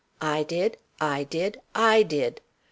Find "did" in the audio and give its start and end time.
0.41-0.77, 1.25-1.61, 2.01-2.41